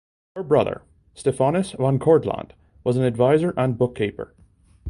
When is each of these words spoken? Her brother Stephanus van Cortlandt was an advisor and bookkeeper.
Her 0.35 0.41
brother 0.41 0.81
Stephanus 1.13 1.73
van 1.73 1.99
Cortlandt 1.99 2.53
was 2.83 2.97
an 2.97 3.03
advisor 3.03 3.53
and 3.55 3.77
bookkeeper. 3.77 4.33